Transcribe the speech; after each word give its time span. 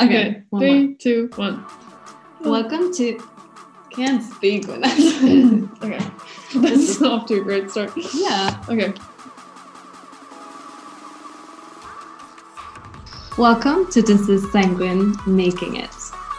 Okay, 0.00 0.42
one 0.48 0.60
three, 0.62 0.94
two, 0.94 1.30
one. 1.36 1.64
more. 2.40 2.52
Welcome 2.52 2.92
to. 2.94 3.20
Can't 3.90 4.22
speak 4.22 4.66
with 4.66 4.80
that. 4.82 5.68
Okay, 5.82 5.98
this 6.60 6.90
is 6.96 7.02
off 7.02 7.26
to 7.26 7.40
a 7.40 7.40
great 7.40 7.70
start. 7.70 7.92
yeah. 8.14 8.62
Okay, 8.68 8.94
Welcome 13.36 13.90
to 13.92 14.02
This 14.02 14.28
is 14.28 14.50
Sanguine 14.52 15.14
Making 15.26 15.76
It. 15.76 15.90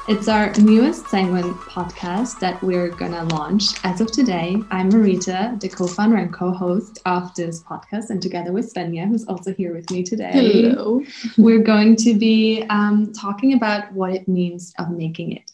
It's 0.08 0.28
our 0.28 0.52
newest 0.54 1.08
Sanguine 1.10 1.54
podcast 1.54 2.40
that 2.40 2.62
we're 2.64 2.90
gonna 2.90 3.24
launch 3.26 3.66
as 3.84 4.02
of 4.02 4.12
today. 4.12 4.58
I'm 4.72 4.90
Marita, 4.92 5.60
the 5.60 5.70
co-founder 5.70 6.18
and 6.18 6.34
co-host 6.34 7.00
of 7.06 7.34
this 7.36 7.62
podcast, 7.62 8.10
and 8.10 8.20
together 8.20 8.52
with 8.52 8.74
Svenja, 8.74 9.08
who's 9.08 9.26
also 9.28 9.54
here 9.54 9.76
with 9.76 9.92
me 9.92 10.02
today. 10.02 10.32
hello. 10.32 11.04
we're 11.38 11.62
going 11.62 11.96
to 11.98 12.16
be 12.16 12.66
um, 12.72 13.14
talking 13.14 13.54
about 13.54 13.94
what 13.94 14.12
it 14.12 14.28
means 14.28 14.74
of 14.80 14.90
making 14.90 15.34
it. 15.34 15.52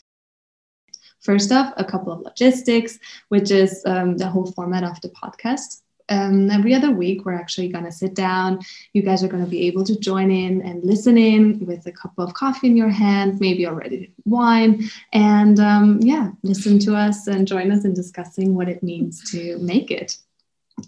First 1.19 1.51
off, 1.51 1.73
a 1.75 1.83
couple 1.83 2.13
of 2.13 2.21
logistics, 2.21 2.99
which 3.27 3.51
is 3.51 3.83
um, 3.85 4.15
the 4.15 4.27
whole 4.27 4.49
format 4.53 4.85
of 4.85 4.99
the 5.01 5.09
podcast. 5.09 5.81
Um, 6.09 6.49
every 6.49 6.73
other 6.73 6.91
week, 6.91 7.25
we're 7.25 7.33
actually 7.33 7.67
going 7.67 7.85
to 7.85 7.91
sit 7.91 8.13
down. 8.13 8.59
You 8.93 9.01
guys 9.01 9.23
are 9.23 9.27
going 9.27 9.43
to 9.43 9.49
be 9.49 9.67
able 9.67 9.83
to 9.85 9.99
join 9.99 10.31
in 10.31 10.61
and 10.61 10.83
listen 10.83 11.17
in 11.17 11.65
with 11.65 11.85
a 11.85 11.91
cup 11.91 12.13
of 12.17 12.33
coffee 12.33 12.67
in 12.67 12.77
your 12.77 12.89
hand, 12.89 13.39
maybe 13.39 13.67
already 13.67 14.13
wine, 14.25 14.89
and 15.13 15.59
um, 15.59 15.99
yeah, 16.01 16.31
listen 16.43 16.79
to 16.79 16.95
us 16.95 17.27
and 17.27 17.47
join 17.47 17.71
us 17.71 17.85
in 17.85 17.93
discussing 17.93 18.55
what 18.55 18.69
it 18.69 18.83
means 18.83 19.29
to 19.31 19.57
make 19.59 19.91
it 19.91 20.17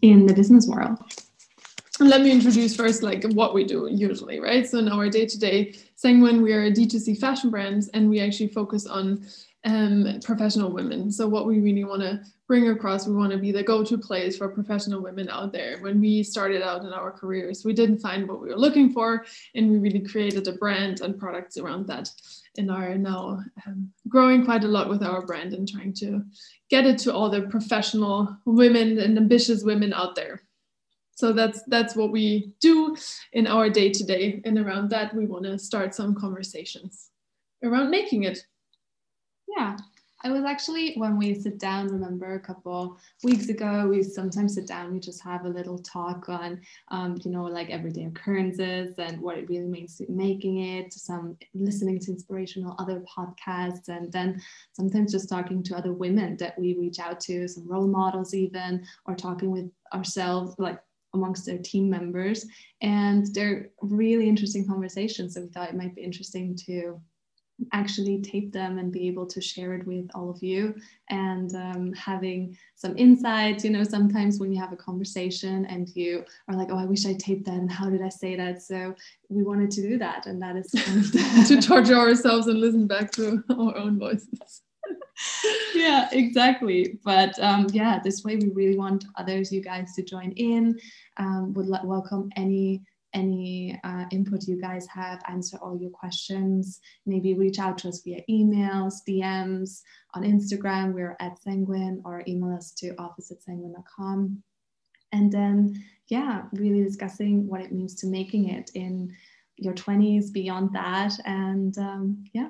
in 0.02 0.26
the 0.26 0.34
business 0.34 0.68
world. 0.68 0.98
Let 2.00 2.22
me 2.22 2.31
introduce 2.31 2.76
first 2.76 3.04
like 3.04 3.26
what 3.34 3.54
we 3.54 3.66
do 3.66 3.90
usually, 3.92 4.40
right? 4.40 4.66
So 4.66 4.80
in 4.80 4.88
our 4.88 5.09
day-to-day 5.09 5.76
Sanguine, 5.95 6.42
we 6.42 6.54
are 6.54 6.64
a 6.64 6.72
D2C 6.72 7.20
fashion 7.20 7.50
brand 7.50 7.90
and 7.94 8.09
we 8.09 8.22
actually 8.22 8.48
focus 8.48 8.86
on 8.86 9.26
um, 9.66 10.20
professional 10.23 10.72
women. 10.72 11.11
So 11.11 11.28
what 11.28 11.45
we 11.45 11.59
really 11.59 11.83
want 11.83 12.02
to 12.02 12.22
bring 12.47 12.70
across, 12.70 13.08
we 13.08 13.16
want 13.16 13.31
to 13.31 13.38
be 13.38 13.52
the 13.52 13.64
go-to 13.64 13.97
place 13.97 14.38
for 14.38 14.47
professional 14.50 15.02
women 15.02 15.30
out 15.30 15.52
there. 15.52 15.80
When 15.81 16.00
we 16.00 16.23
started 16.23 16.61
out 16.61 16.83
in 16.83 16.94
our 16.94 17.11
careers, 17.11 17.66
we 17.66 17.73
didn't 17.73 18.00
find 18.00 18.28
what 18.28 18.42
we 18.42 18.50
were 18.50 18.58
looking 18.58 18.92
for 18.92 19.25
and 19.56 19.70
we 19.70 19.78
really 19.78 20.00
created 20.00 20.48
a 20.48 20.53
brand 20.53 21.02
and 21.02 21.20
products 21.20 21.58
around 21.58 21.88
that 21.88 22.09
and 22.58 22.72
are 22.72 22.95
now 22.95 23.42
um, 23.67 23.92
growing 24.08 24.45
quite 24.45 24.64
a 24.64 24.67
lot 24.67 24.89
with 24.89 25.03
our 25.03 25.25
brand 25.25 25.53
and 25.53 25.67
trying 25.67 25.94
to 25.94 26.23
get 26.70 26.86
it 26.86 26.98
to 27.00 27.14
all 27.14 27.30
the 27.30 27.42
professional 27.44 28.38
women 28.45 28.98
and 29.00 29.17
ambitious 29.17 29.64
women 29.64 29.94
out 29.94 30.16
there 30.16 30.42
so 31.16 31.33
that's 31.33 31.61
that's 31.67 31.98
what 31.98 32.11
we 32.11 32.53
do 32.61 32.95
in 33.33 33.45
our 33.45 33.70
day 33.70 33.89
to 33.89 34.05
day 34.05 34.42
and 34.45 34.58
around 34.58 34.89
that 34.89 35.14
we 35.14 35.26
want 35.26 35.44
to 35.44 35.59
start 35.59 35.94
some 35.94 36.16
conversations 36.16 37.09
around 37.64 37.89
making 37.89 38.23
it 38.23 38.45
Yeah, 39.58 39.78
I 40.23 40.31
was 40.31 40.44
actually 40.44 40.95
when 40.95 41.17
we 41.17 41.33
sit 41.33 41.59
down. 41.59 41.88
Remember 41.88 42.36
a 42.36 42.39
couple 42.39 42.97
weeks 43.23 43.50
ago, 43.50 43.88
we 43.88 44.03
sometimes 44.03 44.55
sit 44.55 44.67
down. 44.67 44.94
We 44.94 45.00
just 45.00 45.23
have 45.23 45.45
a 45.45 45.50
little 45.50 45.80
talk 45.80 46.28
on, 46.28 46.61
um, 46.89 47.17
you 47.23 47.31
know, 47.31 47.44
like 47.44 47.70
everyday 47.70 48.05
occurrences 48.05 48.95
and 48.97 49.22
what 49.22 49.38
it 49.38 49.50
really 49.50 49.67
means 49.67 49.95
to 49.97 50.05
making 50.09 50.59
it. 50.59 50.94
Some 50.94 51.38
listening 51.53 52.00
to 52.00 52.11
inspirational 52.11 52.75
other 52.80 53.02
podcasts, 53.17 53.88
and 53.88 54.11
then 54.11 54.42
sometimes 54.73 55.14
just 55.14 55.30
talking 55.30 55.64
to 55.64 55.77
other 55.77 55.94
women 55.94 56.36
that 56.38 56.59
we 56.59 56.75
reach 56.77 57.00
out 57.00 57.20
to, 57.22 57.47
some 57.47 57.67
role 57.67 57.88
models 57.88 58.33
even, 58.33 58.86
or 59.05 59.16
talking 59.16 59.52
with 59.52 59.72
ourselves, 59.94 60.53
like 60.59 60.80
amongst 61.14 61.45
their 61.45 61.58
team 61.58 61.89
members. 61.89 62.45
And 62.81 63.25
they're 63.33 63.70
really 63.81 64.30
interesting 64.30 64.67
conversations. 64.67 65.33
So 65.33 65.42
we 65.42 65.47
thought 65.47 65.70
it 65.70 65.75
might 65.75 65.95
be 65.95 66.03
interesting 66.03 66.55
to 66.67 67.02
actually 67.73 68.21
tape 68.21 68.52
them 68.52 68.77
and 68.77 68.91
be 68.91 69.07
able 69.07 69.25
to 69.25 69.41
share 69.41 69.73
it 69.73 69.85
with 69.85 70.09
all 70.15 70.29
of 70.29 70.41
you. 70.41 70.75
And 71.09 71.53
um, 71.55 71.93
having 71.93 72.57
some 72.75 72.97
insights 72.97 73.63
you 73.63 73.69
know 73.71 73.83
sometimes 73.83 74.39
when 74.39 74.53
you 74.53 74.59
have 74.59 74.71
a 74.71 74.77
conversation 74.77 75.65
and 75.65 75.89
you 75.95 76.23
are 76.48 76.55
like 76.55 76.69
oh 76.71 76.77
i 76.77 76.86
wish 76.86 77.05
i 77.05 77.14
taped 77.14 77.45
that 77.45 77.55
and 77.55 77.71
how 77.71 77.89
did 77.89 78.02
i 78.02 78.09
say 78.09 78.36
that? 78.36 78.61
So 78.61 78.95
we 79.30 79.43
wanted 79.43 79.71
to 79.71 79.81
do 79.81 79.98
that 79.98 80.25
and 80.27 80.42
that 80.42 80.55
is 80.55 80.71
kind 80.71 80.99
of 80.99 81.11
the- 81.11 81.45
to 81.61 81.61
torture 81.61 81.95
ourselves 81.95 82.48
and 82.48 82.59
listen 82.59 82.87
back 82.87 83.11
to 83.11 83.43
our 83.49 83.77
own 83.77 83.99
voices. 83.99 84.30
Yeah 85.75 86.08
exactly. 86.14 86.98
But 87.03 87.37
um, 87.39 87.67
yeah 87.71 87.99
this 88.03 88.23
way 88.23 88.37
we 88.37 88.49
really 88.49 88.77
want 88.77 89.05
others 89.17 89.52
you 89.52 89.61
guys 89.61 89.93
to 89.95 90.03
join 90.03 90.31
in. 90.31 90.80
Um, 91.17 91.53
would 91.53 91.67
like 91.67 91.83
welcome 91.83 92.31
any 92.37 92.81
any 93.14 93.80
uh, 93.83 94.05
input 94.11 94.47
you 94.47 94.59
guys 94.59 94.87
have 94.87 95.21
answer 95.27 95.58
all 95.61 95.77
your 95.80 95.89
questions. 95.89 96.80
Maybe 97.05 97.33
reach 97.33 97.59
out 97.59 97.77
to 97.80 97.89
us 97.89 98.02
via 98.02 98.21
emails 98.30 98.95
dms 99.08 99.81
on 100.14 100.23
instagram. 100.23 100.93
We're 100.93 101.17
at 101.19 101.39
sanguine 101.39 102.02
or 102.05 102.23
email 102.27 102.55
us 102.55 102.71
to 102.77 102.95
office 102.98 103.31
at 103.31 103.42
sanguine.com 103.43 104.42
and 105.11 105.31
then 105.31 105.83
yeah 106.08 106.43
really 106.53 106.83
discussing 106.83 107.48
what 107.48 107.61
it 107.61 107.71
means 107.71 107.95
to 107.95 108.08
making 108.08 108.49
it 108.49 108.71
in 108.75 109.15
your 109.58 109.73
20s 109.73 110.31
beyond 110.31 110.73
that. 110.73 111.14
And 111.25 111.77
um, 111.77 112.23
yeah 112.33 112.49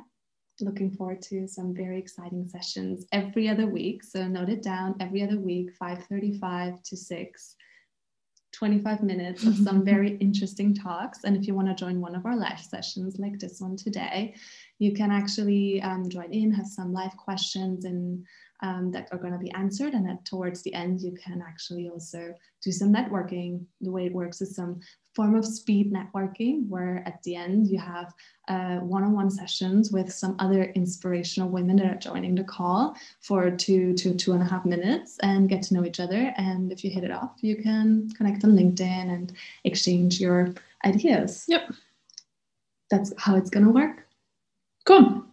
looking 0.62 0.92
forward 0.92 1.22
to 1.22 1.48
some 1.48 1.74
very 1.74 1.98
exciting 1.98 2.46
sessions 2.46 3.06
every 3.12 3.48
other 3.48 3.66
week. 3.66 4.03
So 4.03 4.28
note 4.28 4.50
it 4.50 4.62
down 4.62 4.96
every 5.00 5.24
other 5.24 5.40
week 5.40 5.72
5.35 5.81 6.84
to 6.84 6.98
6 6.98 7.56
25 8.59 9.02
minutes 9.02 9.46
of 9.46 9.56
some 9.56 9.84
very 9.94 10.18
interesting 10.18 10.75
talks. 10.75 11.24
And 11.24 11.36
if 11.36 11.47
you 11.47 11.56
want 11.56 11.70
to 11.70 11.74
join 11.74 12.00
one 12.00 12.14
of 12.14 12.25
our 12.25 12.38
live 12.38 12.59
sessions 12.59 13.18
like 13.18 13.40
this 13.40 13.59
one 13.59 13.78
today 13.78 14.36
you 14.80 14.94
can 14.94 15.12
actually 15.12 15.81
um, 15.81 16.09
join 16.09 16.34
in 16.34 16.52
have 16.52 16.66
some 16.66 16.92
live 16.92 17.16
questions 17.18 17.86
and 17.86 18.25
um, 18.62 18.92
that 18.92 19.08
are 19.12 19.18
going 19.18 19.34
to 19.34 19.40
be 19.40 19.52
answered 19.52 19.94
and 19.94 20.09
at 20.09 20.25
towards 20.25 20.62
the 20.64 20.74
end 20.74 21.02
you 21.02 21.14
can 21.14 21.42
actually 21.42 21.90
also 21.90 22.34
do 22.62 22.72
some 22.72 22.94
networking. 22.94 23.64
The 23.81 23.92
way 23.92 24.06
it 24.08 24.14
works 24.14 24.42
is 24.42 24.56
some 24.56 24.81
form 25.16 25.36
of 25.36 25.46
speed 25.46 25.94
networking 25.94 26.68
where 26.68 27.03
at 27.06 27.22
the 27.24 27.36
end 27.36 27.68
you 27.68 27.80
have 27.80 28.14
uh, 28.48 28.78
one-on-one 28.78 29.30
sessions 29.30 29.92
with 29.92 30.12
some 30.12 30.36
other 30.40 30.66
inspirational 30.75 31.50
women 31.50 31.78
that 31.78 31.86
are 31.86 31.96
joining 31.96 32.36
the 32.36 32.44
call 32.44 32.96
for 33.22 33.50
two 33.50 33.94
to 33.96 34.14
two 34.14 34.34
and 34.34 34.42
a 34.42 34.46
half 34.46 34.66
minutes 34.66 35.18
and 35.22 35.50
get 35.50 35.62
to 35.64 35.74
know 35.74 35.86
each 35.86 36.00
other. 36.00 36.34
And 36.38 36.72
if 36.72 36.84
you 36.84 36.92
hit 36.92 37.03
it 37.03 37.12
off 37.12 37.38
you 37.42 37.56
can 37.56 38.09
connect 38.12 38.44
on 38.44 38.52
linkedin 38.52 39.14
and 39.14 39.34
exchange 39.64 40.19
your 40.19 40.53
ideas. 40.86 41.46
Yep. 41.48 41.72
that's 42.90 43.14
how 43.18 43.36
it's 43.36 43.50
going 43.50 43.66
to 43.66 43.72
work. 43.72 44.06
Cool. 44.86 45.24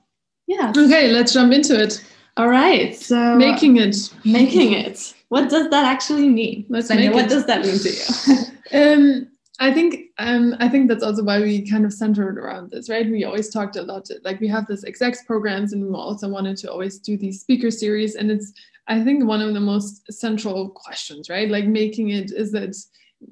Yeah. 0.47 0.73
Okay 0.77 1.09
let's 1.09 1.33
jump 1.33 1.53
into 1.53 1.81
it 1.81 2.05
all 2.37 2.49
right 2.49 2.95
so 2.95 3.37
making 3.37 3.77
it 3.77 3.97
making 4.25 4.73
it 4.73 5.15
what 5.29 5.49
does 5.49 5.69
that 5.71 5.85
actually 5.85 6.29
mean 6.29 6.65
Let's 6.69 6.91
what 6.91 6.99
it. 6.99 7.29
does 7.29 7.47
that 7.47 7.65
mean 7.65 7.79
to 7.79 7.91
you 7.91 8.81
um 8.81 9.29
I 9.59 9.73
think 9.73 10.11
um, 10.19 10.55
I 10.61 10.69
think 10.69 10.89
that's 10.89 11.03
also 11.03 11.23
why 11.23 11.41
we 11.41 11.69
kind 11.69 11.87
of 11.87 11.93
centered 11.93 12.39
around 12.39 12.71
this, 12.71 12.91
right? 12.91 13.09
We 13.09 13.25
always 13.25 13.49
talked 13.49 13.77
a 13.77 13.83
lot, 13.83 14.09
like 14.23 14.41
we 14.41 14.49
have 14.49 14.67
this 14.67 14.85
execs 14.85 15.25
programs, 15.25 15.73
and 15.73 15.83
we 15.83 15.95
also 15.95 16.29
wanted 16.29 16.59
to 16.59 16.71
always 16.71 16.99
do 16.99 17.17
these 17.17 17.41
speaker 17.41 17.71
series, 17.71 18.17
and 18.17 18.31
it's 18.31 18.53
I 18.89 19.03
think 19.03 19.25
one 19.25 19.41
of 19.41 19.55
the 19.55 19.61
most 19.61 20.13
central 20.13 20.69
questions, 20.69 21.31
right? 21.31 21.49
Like 21.49 21.67
making 21.67 22.11
it 22.11 22.33
is 22.33 22.53
it 22.55 22.77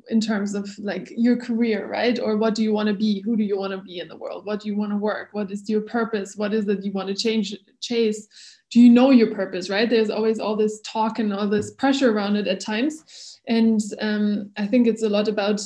in 0.08 0.18
terms 0.18 0.54
of 0.54 0.68
like 0.78 1.12
your 1.14 1.36
career, 1.36 1.86
right? 1.86 2.18
Or 2.18 2.38
what 2.38 2.54
do 2.54 2.62
you 2.62 2.72
want 2.72 2.88
to 2.88 2.94
be? 2.94 3.20
Who 3.20 3.36
do 3.36 3.44
you 3.44 3.58
want 3.58 3.72
to 3.72 3.78
be 3.78 3.98
in 3.98 4.08
the 4.08 4.16
world? 4.16 4.46
What 4.46 4.60
do 4.60 4.68
you 4.68 4.76
want 4.76 4.92
to 4.92 4.96
work? 4.96 5.28
What 5.32 5.50
is 5.50 5.68
your 5.68 5.82
purpose? 5.82 6.36
What 6.36 6.54
is 6.54 6.66
it 6.68 6.84
you 6.84 6.92
want 6.92 7.08
to 7.08 7.14
change, 7.14 7.54
chase? 7.80 8.28
Do 8.70 8.80
you 8.80 8.90
know 8.90 9.10
your 9.10 9.34
purpose, 9.34 9.70
right? 9.70 9.88
There's 9.88 10.10
always 10.10 10.40
all 10.40 10.56
this 10.56 10.80
talk 10.82 11.18
and 11.18 11.32
all 11.32 11.48
this 11.48 11.72
pressure 11.74 12.12
around 12.12 12.36
it 12.36 12.48
at 12.48 12.60
times, 12.60 13.40
and 13.46 13.80
um, 14.00 14.50
I 14.56 14.66
think 14.66 14.86
it's 14.86 15.02
a 15.02 15.08
lot 15.08 15.28
about 15.28 15.60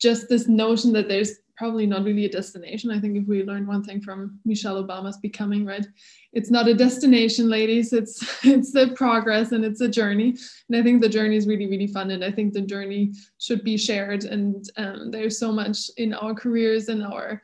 just 0.00 0.28
this 0.28 0.48
notion 0.48 0.92
that 0.92 1.08
there's 1.08 1.32
probably 1.56 1.86
not 1.86 2.04
really 2.04 2.26
a 2.26 2.30
destination. 2.30 2.90
I 2.90 3.00
think 3.00 3.16
if 3.16 3.26
we 3.26 3.42
learn 3.42 3.66
one 3.66 3.82
thing 3.82 4.00
from 4.00 4.38
Michelle 4.44 4.82
Obama's 4.82 5.16
Becoming, 5.16 5.64
right, 5.64 5.86
it's 6.32 6.50
not 6.50 6.68
a 6.68 6.74
destination, 6.74 7.48
ladies. 7.48 7.92
It's 7.92 8.22
it's 8.44 8.74
a 8.74 8.88
progress 8.88 9.52
and 9.52 9.64
it's 9.64 9.80
a 9.80 9.88
journey. 9.88 10.36
And 10.68 10.76
I 10.76 10.82
think 10.82 11.00
the 11.00 11.08
journey 11.08 11.36
is 11.36 11.46
really 11.46 11.66
really 11.66 11.86
fun, 11.86 12.10
and 12.10 12.24
I 12.24 12.30
think 12.30 12.52
the 12.52 12.60
journey 12.60 13.12
should 13.38 13.64
be 13.64 13.76
shared. 13.76 14.24
And 14.24 14.68
um, 14.76 15.10
there's 15.10 15.38
so 15.38 15.50
much 15.50 15.90
in 15.96 16.14
our 16.14 16.34
careers 16.34 16.88
and 16.88 17.02
our 17.02 17.42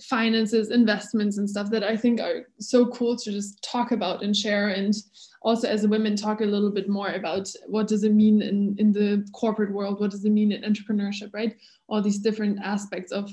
finances, 0.00 0.70
investments, 0.70 1.38
and 1.38 1.48
stuff 1.48 1.70
that 1.70 1.84
I 1.84 1.96
think 1.96 2.20
are 2.20 2.46
so 2.58 2.86
cool 2.86 3.16
to 3.16 3.30
just 3.30 3.62
talk 3.62 3.92
about 3.92 4.22
and 4.22 4.34
share. 4.34 4.68
And 4.68 4.94
also 5.42 5.68
as 5.68 5.86
women 5.86 6.16
talk 6.16 6.40
a 6.40 6.46
little 6.46 6.70
bit 6.70 6.88
more 6.88 7.10
about 7.10 7.50
what 7.66 7.88
does 7.88 8.04
it 8.04 8.12
mean 8.12 8.40
in, 8.42 8.74
in 8.78 8.92
the 8.92 9.26
corporate 9.32 9.72
world? 9.72 10.00
What 10.00 10.10
does 10.10 10.24
it 10.24 10.30
mean 10.30 10.52
in 10.52 10.62
entrepreneurship 10.62 11.34
right? 11.34 11.56
All 11.88 12.00
these 12.00 12.18
different 12.18 12.58
aspects 12.62 13.12
of 13.12 13.30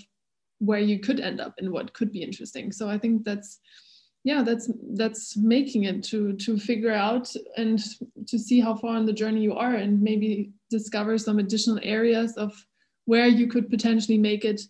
where 0.60 0.80
you 0.80 1.00
could 1.00 1.20
end 1.20 1.40
up 1.40 1.56
and 1.58 1.72
what 1.72 1.94
could 1.94 2.12
be 2.12 2.22
interesting. 2.22 2.72
So 2.72 2.90
i 2.90 2.98
think 2.98 3.24
that's 3.24 3.60
yeah 4.24 4.44
that's 4.44 4.70
that's 4.96 5.38
making 5.38 5.86
it 5.86 6.04
to 6.04 6.34
to 6.34 6.58
figure 6.58 6.92
out 6.92 7.34
and 7.58 7.80
to 8.28 8.38
see 8.38 8.60
how 8.60 8.76
far 8.76 8.96
on 8.98 9.06
the 9.06 9.14
journey 9.14 9.42
you 9.42 9.54
are 9.54 9.76
and 9.76 10.02
maybe 10.02 10.52
discover 10.70 11.18
some 11.18 11.40
additional 11.40 11.80
areas 11.84 12.36
of 12.36 12.54
where 13.06 13.28
you 13.28 13.48
could 13.48 13.70
potentially 13.70 14.18
make 14.18 14.44
it 14.46 14.62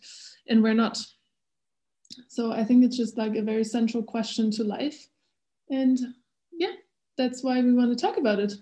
and 0.47 0.61
where 0.61 0.73
not 0.73 1.03
So 2.27 2.51
I 2.51 2.63
think 2.63 2.83
it's 2.83 2.97
just 2.97 3.17
like 3.17 3.35
a 3.35 3.41
very 3.41 3.63
central 3.63 4.03
question 4.03 4.51
to 4.51 4.63
life. 4.63 5.07
And 5.69 5.99
yeah, 6.51 6.73
that's 7.17 7.43
why 7.43 7.61
we 7.61 7.73
want 7.73 7.97
to 7.97 8.01
talk 8.01 8.17
about 8.17 8.39
it. 8.39 8.53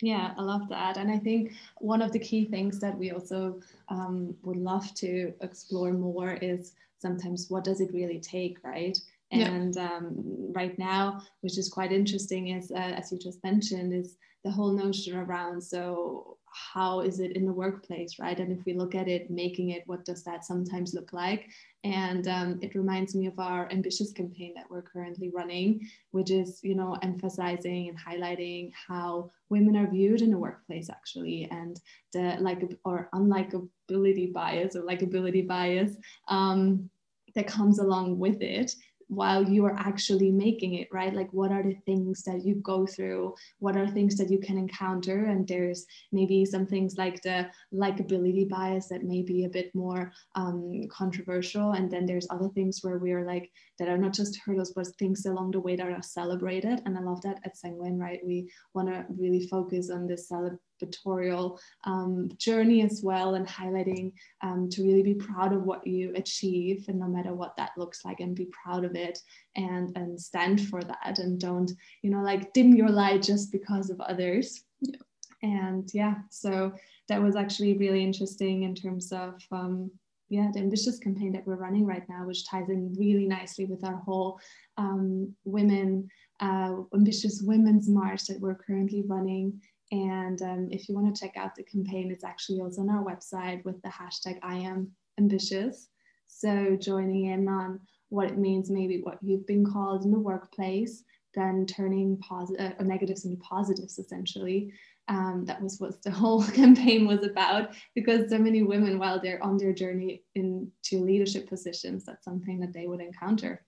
Yeah, 0.00 0.34
I 0.36 0.42
love 0.42 0.68
that. 0.70 0.96
And 0.96 1.10
I 1.10 1.18
think 1.18 1.52
one 1.78 2.02
of 2.02 2.12
the 2.12 2.18
key 2.18 2.46
things 2.46 2.80
that 2.80 2.98
we 2.98 3.12
also 3.12 3.60
um, 3.88 4.34
would 4.42 4.56
love 4.56 4.92
to 4.94 5.32
explore 5.40 5.92
more 5.92 6.34
is 6.34 6.72
sometimes 6.98 7.48
what 7.48 7.64
does 7.64 7.80
it 7.80 7.92
really 7.92 8.18
take, 8.18 8.58
right? 8.64 8.98
And 9.30 9.74
yeah. 9.74 9.96
um, 9.96 10.52
right 10.52 10.78
now, 10.78 11.22
which 11.40 11.58
is 11.58 11.68
quite 11.68 11.92
interesting, 11.92 12.48
is 12.48 12.70
uh, 12.70 12.94
as 12.98 13.10
you 13.12 13.18
just 13.18 13.42
mentioned, 13.42 13.92
is 13.92 14.16
the 14.44 14.50
whole 14.50 14.72
notion 14.72 15.16
around 15.16 15.60
so 15.62 16.36
how 16.54 17.00
is 17.00 17.18
it 17.18 17.32
in 17.32 17.44
the 17.44 17.52
workplace, 17.52 18.18
right? 18.18 18.38
And 18.38 18.52
if 18.52 18.64
we 18.64 18.74
look 18.74 18.94
at 18.94 19.08
it, 19.08 19.30
making 19.30 19.70
it, 19.70 19.82
what 19.86 20.04
does 20.04 20.22
that 20.24 20.44
sometimes 20.44 20.94
look 20.94 21.12
like? 21.12 21.48
And 21.82 22.28
um, 22.28 22.58
it 22.62 22.74
reminds 22.74 23.14
me 23.14 23.26
of 23.26 23.38
our 23.38 23.70
ambitious 23.70 24.12
campaign 24.12 24.52
that 24.54 24.70
we're 24.70 24.82
currently 24.82 25.30
running, 25.34 25.88
which 26.12 26.30
is, 26.30 26.60
you 26.62 26.74
know, 26.74 26.96
emphasizing 27.02 27.88
and 27.88 27.98
highlighting 27.98 28.70
how 28.88 29.30
women 29.50 29.76
are 29.76 29.90
viewed 29.90 30.22
in 30.22 30.30
the 30.30 30.38
workplace 30.38 30.88
actually, 30.88 31.48
and 31.50 31.80
the 32.12 32.36
like 32.40 32.78
or 32.84 33.08
unlikability 33.14 34.32
bias 34.32 34.76
or 34.76 34.82
likability 34.82 35.46
bias 35.46 35.96
um, 36.28 36.88
that 37.34 37.46
comes 37.46 37.80
along 37.80 38.18
with 38.18 38.40
it 38.40 38.74
while 39.14 39.48
you 39.48 39.64
are 39.64 39.76
actually 39.78 40.30
making 40.30 40.74
it 40.74 40.88
right? 40.92 41.14
Like 41.14 41.32
what 41.32 41.50
are 41.50 41.62
the 41.62 41.76
things 41.86 42.22
that 42.24 42.44
you 42.44 42.56
go 42.56 42.86
through? 42.86 43.34
What 43.58 43.76
are 43.76 43.86
things 43.88 44.16
that 44.16 44.30
you 44.30 44.38
can 44.38 44.58
encounter? 44.58 45.26
And 45.26 45.46
there's 45.46 45.86
maybe 46.12 46.44
some 46.44 46.66
things 46.66 46.96
like 46.96 47.22
the 47.22 47.48
likability 47.72 48.48
bias 48.48 48.88
that 48.88 49.04
may 49.04 49.22
be 49.22 49.44
a 49.44 49.48
bit 49.48 49.74
more 49.74 50.12
um, 50.34 50.82
controversial. 50.90 51.72
And 51.72 51.90
then 51.90 52.06
there's 52.06 52.26
other 52.30 52.48
things 52.48 52.80
where 52.82 52.98
we 52.98 53.12
are 53.12 53.24
like 53.26 53.50
that 53.78 53.88
are 53.88 53.98
not 53.98 54.12
just 54.12 54.38
hurdles 54.44 54.72
but 54.74 54.86
things 54.98 55.26
along 55.26 55.52
the 55.52 55.60
way 55.60 55.76
that 55.76 55.86
are 55.86 56.02
celebrated. 56.02 56.82
And 56.84 56.96
i 56.96 57.00
love 57.00 57.22
that 57.22 57.40
at 57.44 57.56
sanguine 57.56 57.98
right? 57.98 58.20
We 58.24 58.50
want 58.74 58.88
to 58.88 59.04
really 59.08 59.46
focus 59.48 59.90
on 59.90 60.06
this 60.06 60.28
celebration 60.28 60.60
celebratorial 60.84 61.58
um, 61.84 62.28
journey 62.36 62.82
as 62.82 63.00
well 63.02 63.34
and 63.34 63.46
highlighting 63.46 64.12
um, 64.42 64.68
to 64.70 64.82
really 64.82 65.02
be 65.02 65.14
proud 65.14 65.52
of 65.52 65.62
what 65.62 65.86
you 65.86 66.12
achieve 66.14 66.84
and 66.88 66.98
no 66.98 67.06
matter 67.06 67.34
what 67.34 67.56
that 67.56 67.72
looks 67.76 68.04
like 68.04 68.20
and 68.20 68.34
be 68.34 68.46
proud 68.46 68.84
of 68.84 68.94
it 68.94 69.18
and 69.56 69.96
and 69.96 70.20
stand 70.20 70.60
for 70.68 70.82
that 70.82 71.18
and 71.18 71.40
don't 71.40 71.72
you 72.02 72.10
know 72.10 72.22
like 72.22 72.52
dim 72.52 72.74
your 72.74 72.88
light 72.88 73.22
just 73.22 73.52
because 73.52 73.90
of 73.90 74.00
others 74.00 74.64
yeah. 74.80 74.96
and 75.42 75.90
yeah 75.94 76.14
so 76.30 76.72
that 77.08 77.22
was 77.22 77.36
actually 77.36 77.76
really 77.76 78.02
interesting 78.02 78.62
in 78.62 78.74
terms 78.74 79.12
of 79.12 79.40
um, 79.52 79.90
yeah 80.28 80.50
the 80.52 80.60
ambitious 80.60 80.98
campaign 80.98 81.32
that 81.32 81.46
we're 81.46 81.56
running 81.56 81.86
right 81.86 82.08
now 82.08 82.26
which 82.26 82.46
ties 82.48 82.68
in 82.68 82.94
really 82.98 83.26
nicely 83.26 83.64
with 83.66 83.84
our 83.84 83.96
whole 83.96 84.40
um, 84.78 85.34
women 85.44 86.08
uh, 86.40 86.74
ambitious 86.94 87.42
women's 87.42 87.88
march 87.88 88.26
that 88.26 88.40
we're 88.40 88.54
currently 88.54 89.04
running 89.06 89.60
and 89.90 90.40
um, 90.42 90.68
if 90.70 90.88
you 90.88 90.94
want 90.94 91.14
to 91.14 91.20
check 91.20 91.36
out 91.36 91.54
the 91.54 91.62
campaign, 91.62 92.10
it's 92.10 92.24
actually 92.24 92.60
also 92.60 92.82
on 92.82 92.90
our 92.90 93.04
website 93.04 93.64
with 93.64 93.80
the 93.82 93.88
hashtag 93.88 94.38
I 94.42 94.56
am 94.56 94.90
ambitious. 95.18 95.88
So 96.26 96.76
joining 96.80 97.26
in 97.26 97.48
on 97.48 97.80
what 98.08 98.28
it 98.28 98.38
means, 98.38 98.70
maybe 98.70 99.00
what 99.02 99.18
you've 99.22 99.46
been 99.46 99.64
called 99.64 100.04
in 100.04 100.10
the 100.10 100.18
workplace, 100.18 101.04
then 101.34 101.66
turning 101.66 102.16
positive 102.18 102.74
uh, 102.78 102.82
negatives 102.82 103.24
into 103.24 103.36
positives 103.38 103.98
essentially. 103.98 104.72
Um, 105.06 105.44
that 105.46 105.60
was 105.60 105.78
what 105.80 106.02
the 106.02 106.10
whole 106.22 106.42
campaign 106.42 107.06
was 107.06 107.22
about 107.24 107.70
because 107.94 108.30
so 108.30 108.38
many 108.38 108.62
women 108.62 108.98
while 108.98 109.20
they're 109.20 109.42
on 109.42 109.58
their 109.58 109.74
journey 109.74 110.22
into 110.34 110.70
leadership 110.92 111.46
positions 111.46 112.06
that's 112.06 112.24
something 112.24 112.58
that 112.60 112.72
they 112.72 112.86
would 112.86 113.02
encounter 113.02 113.66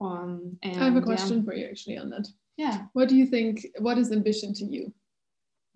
um, 0.00 0.56
and, 0.62 0.80
i 0.80 0.84
have 0.86 0.96
a 0.96 1.02
question 1.02 1.40
yeah. 1.40 1.44
for 1.44 1.54
you 1.54 1.66
actually 1.66 1.98
on 1.98 2.08
that 2.08 2.26
yeah 2.56 2.84
what 2.94 3.10
do 3.10 3.16
you 3.16 3.26
think 3.26 3.66
what 3.80 3.98
is 3.98 4.10
ambition 4.10 4.54
to 4.54 4.64
you 4.64 4.90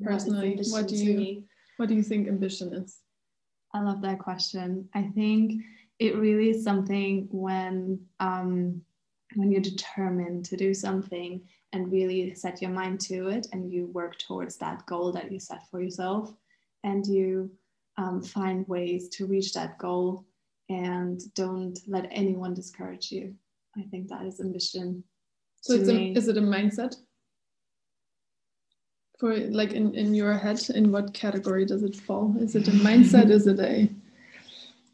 personally 0.05 0.59
what 0.71 0.89
do 0.89 0.97
you 0.97 1.45
what 1.77 1.89
do 1.89 1.95
you 1.95 2.03
think 2.03 2.29
ambition 2.29 2.73
is? 2.73 3.01
I 3.73 3.81
love 3.81 4.01
that 4.03 4.21
question. 4.21 4.89
I 4.95 5.03
think 5.15 5.61
it 5.99 6.17
really 6.17 6.51
is 6.51 6.63
something 6.63 7.27
when 7.31 8.01
um, 8.21 8.81
when 9.35 9.51
you're 9.51 9.61
determined 9.61 10.45
to 10.47 10.57
do 10.57 10.73
something 10.73 11.43
and 11.73 11.91
really 11.91 12.35
set 12.35 12.63
your 12.63 12.71
mind 12.71 13.01
to 13.01 13.29
it 13.29 13.49
and 13.53 13.73
you 13.73 13.87
work 13.87 14.17
towards 14.19 14.57
that 14.59 14.87
goal 14.87 15.11
that 15.13 15.33
you 15.33 15.41
set 15.41 15.69
for 15.69 15.81
yourself 15.81 16.33
and 16.85 17.05
you 17.07 17.51
um, 17.97 18.23
find 18.23 18.69
ways 18.69 19.09
to 19.09 19.27
reach 19.27 19.53
that 19.55 19.77
goal 19.79 20.25
and 20.69 21.35
don't 21.35 21.81
let 21.89 22.07
anyone 22.13 22.55
discourage 22.55 23.11
you. 23.11 23.35
I 23.77 23.83
think 23.91 24.09
that 24.09 24.25
is 24.25 24.39
ambition 24.39 25.03
so 25.65 25.73
it's 25.73 25.89
a, 25.89 26.13
is 26.13 26.29
it 26.29 26.37
a 26.37 26.43
mindset 26.43 26.95
for 29.19 29.37
like 29.37 29.73
in, 29.73 29.95
in 29.95 30.15
your 30.15 30.35
head 30.35 30.61
in 30.75 30.93
what 30.93 31.15
category 31.15 31.65
does 31.65 31.83
it 31.83 31.97
fall? 31.97 32.35
Is 32.39 32.55
it 32.55 32.69
a 32.69 32.73
mindset? 32.73 33.31
Is 33.31 33.47
it 33.47 33.61
a 33.61 33.89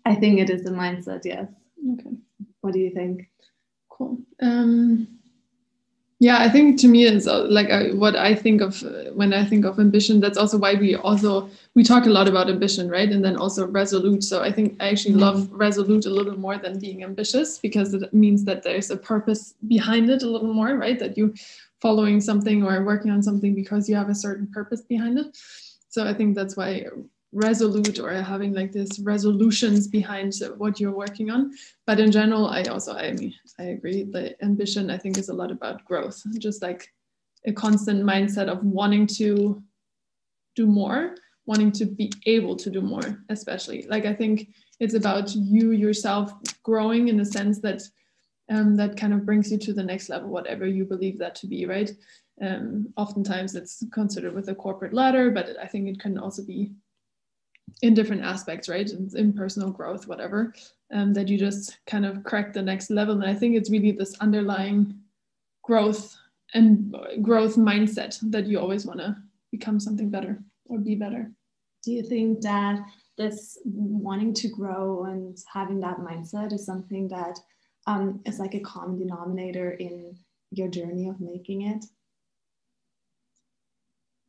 i 0.07 0.15
think 0.15 0.39
it 0.39 0.51
is 0.51 0.67
a 0.67 0.71
mindset 0.71 1.25
yes. 1.25 1.49
Okay. 1.93 2.17
What 2.61 2.73
do 2.73 2.79
you 2.79 2.91
think? 2.91 3.29
Cool. 3.89 4.19
Um 4.41 5.09
yeah 6.23 6.39
i 6.41 6.51
think 6.51 6.79
to 6.79 6.87
me 6.87 7.05
is 7.05 7.27
uh, 7.27 7.45
like 7.45 7.71
uh, 7.71 7.85
what 7.97 8.15
i 8.15 8.35
think 8.35 8.61
of 8.61 8.83
uh, 8.83 9.05
when 9.15 9.33
i 9.33 9.43
think 9.43 9.65
of 9.65 9.81
ambition 9.81 10.21
that's 10.21 10.37
also 10.37 10.59
why 10.59 10.75
we 10.75 10.95
also 10.95 11.49
we 11.75 11.83
talk 11.83 12.05
a 12.05 12.11
lot 12.11 12.29
about 12.29 12.51
ambition 12.51 12.91
right? 12.91 13.11
And 13.11 13.25
then 13.25 13.37
also 13.37 13.67
resolute. 13.67 14.23
So 14.23 14.43
i 14.43 14.53
think 14.53 14.77
i 14.81 14.91
actually 14.91 15.13
mm-hmm. 15.13 15.29
love 15.29 15.51
resolute 15.53 16.05
a 16.07 16.11
little 16.11 16.37
more 16.37 16.59
than 16.59 16.79
being 16.79 17.03
ambitious 17.05 17.59
because 17.59 17.95
it 17.95 18.13
means 18.13 18.45
that 18.45 18.63
there's 18.63 18.91
a 18.91 18.97
purpose 18.97 19.55
behind 19.67 20.11
it 20.11 20.23
a 20.23 20.31
little 20.31 20.53
more 20.53 20.77
right? 20.77 20.99
That 20.99 21.17
you 21.17 21.35
following 21.81 22.21
something 22.21 22.63
or 22.63 22.85
working 22.85 23.11
on 23.11 23.23
something 23.23 23.55
because 23.55 23.89
you 23.89 23.97
have 23.97 24.11
a 24.11 24.15
certain 24.15 24.47
purpose 24.47 24.83
behind 24.83 25.19
it. 25.19 25.37
So 25.89 26.07
I 26.07 26.15
think 26.15 26.35
that's 26.35 26.57
why 26.57 26.87
resolute 27.33 27.99
or 27.99 28.11
having 28.11 28.53
like 28.53 28.73
this 28.73 28.99
resolutions 29.01 29.87
behind 29.87 30.35
what 30.57 30.81
you're 30.81 30.95
working 30.95 31.31
on. 31.31 31.53
But 31.87 32.01
in 32.01 32.11
general, 32.11 32.47
I 32.47 32.63
also 32.65 32.95
I 32.95 33.13
mean 33.13 33.35
I 33.59 33.65
agree. 33.65 34.05
The 34.05 34.43
ambition 34.43 34.91
I 34.91 34.99
think 34.99 35.19
is 35.19 35.29
a 35.29 35.35
lot 35.35 35.51
about 35.51 35.85
growth, 35.85 36.23
just 36.39 36.63
like 36.63 36.93
a 37.47 37.53
constant 37.53 38.03
mindset 38.03 38.49
of 38.49 38.63
wanting 38.65 39.07
to 39.07 39.63
do 40.57 40.67
more, 40.67 41.15
wanting 41.47 41.73
to 41.73 41.87
be 41.87 42.13
able 42.27 42.57
to 42.57 42.71
do 42.71 42.81
more, 42.81 43.23
especially. 43.29 43.87
Like 43.89 44.07
I 44.07 44.15
think 44.15 44.49
it's 44.81 44.95
about 44.95 45.35
you 45.35 45.71
yourself 45.71 46.33
growing 46.63 47.09
in 47.09 47.17
the 47.17 47.25
sense 47.25 47.61
that 47.61 47.83
um, 48.51 48.77
that 48.77 48.97
kind 48.97 49.15
of 49.15 49.25
brings 49.25 49.51
you 49.51 49.59
to 49.59 49.73
the 49.73 49.83
next 49.83 50.09
level, 50.09 50.29
whatever 50.29 50.67
you 50.67 50.85
believe 50.85 51.19
that 51.19 51.35
to 51.37 51.47
be, 51.47 51.67
right? 51.67 51.91
Um, 52.43 52.93
oftentimes 52.97 53.55
it's 53.55 53.85
considered 53.93 54.35
with 54.35 54.49
a 54.49 54.55
corporate 54.55 54.93
ladder, 54.93 55.31
but 55.31 55.57
I 55.63 55.67
think 55.67 55.89
it 55.89 56.01
can 56.01 56.19
also 56.19 56.45
be 56.45 56.73
in 57.83 57.95
different 57.95 58.23
aspects, 58.23 58.69
right? 58.69 58.91
In, 58.91 59.11
in 59.15 59.33
personal 59.33 59.71
growth, 59.71 60.09
whatever, 60.09 60.53
um, 60.93 61.13
that 61.15 61.29
you 61.29 61.39
just 61.39 61.79
kind 61.87 62.05
of 62.05 62.25
crack 62.25 62.53
the 62.53 62.63
next 62.63 62.91
level. 62.91 63.15
And 63.15 63.31
I 63.31 63.35
think 63.35 63.55
it's 63.55 63.71
really 63.71 63.93
this 63.93 64.17
underlying 64.21 64.95
growth 65.63 66.17
and 66.55 66.95
growth 67.23 67.55
mindset 67.57 68.19
that 68.31 68.47
you 68.47 68.59
always 68.59 68.85
want 68.85 68.99
to 68.99 69.17
become 69.53 69.79
something 69.79 70.11
better 70.11 70.43
or 70.67 70.79
be 70.79 70.97
better. 70.97 71.31
Do 71.85 71.93
you 71.93 72.03
think 72.03 72.41
that 72.43 72.81
this 73.17 73.59
wanting 73.65 74.35
to 74.35 74.49
grow 74.49 75.05
and 75.05 75.39
having 75.53 75.79
that 75.81 75.99
mindset 75.99 76.53
is 76.53 76.67
something 76.67 77.07
that 77.09 77.39
um, 77.91 78.21
is 78.25 78.39
like 78.39 78.55
a 78.55 78.61
common 78.61 78.99
denominator 78.99 79.73
in 79.73 80.17
your 80.53 80.69
journey 80.69 81.09
of 81.09 81.21
making 81.21 81.63
it? 81.63 81.85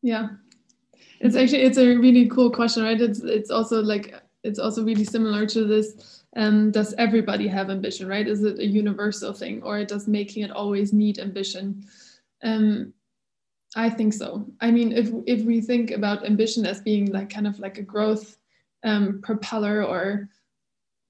Yeah, 0.01 0.29
it's 1.19 1.35
actually 1.35 1.61
it's 1.61 1.77
a 1.77 1.95
really 1.95 2.27
cool 2.27 2.49
question, 2.49 2.83
right? 2.83 2.99
It's 2.99 3.19
it's 3.19 3.51
also 3.51 3.81
like 3.81 4.15
it's 4.43 4.57
also 4.57 4.83
really 4.83 5.03
similar 5.03 5.45
to 5.45 5.65
this. 5.65 6.23
Um, 6.35 6.71
does 6.71 6.95
everybody 6.97 7.47
have 7.47 7.69
ambition, 7.69 8.07
right? 8.07 8.27
Is 8.27 8.43
it 8.43 8.57
a 8.57 8.65
universal 8.65 9.33
thing, 9.33 9.61
or 9.61 9.85
does 9.85 10.07
making 10.07 10.43
it 10.43 10.51
always 10.51 10.91
need 10.91 11.19
ambition? 11.19 11.85
Um, 12.41 12.93
I 13.75 13.89
think 13.89 14.13
so. 14.13 14.47
I 14.59 14.71
mean, 14.71 14.91
if 14.91 15.11
if 15.27 15.45
we 15.45 15.61
think 15.61 15.91
about 15.91 16.25
ambition 16.25 16.65
as 16.65 16.81
being 16.81 17.11
like 17.11 17.29
kind 17.29 17.45
of 17.45 17.59
like 17.59 17.77
a 17.77 17.83
growth 17.83 18.37
um, 18.83 19.21
propeller 19.21 19.83
or 19.83 20.29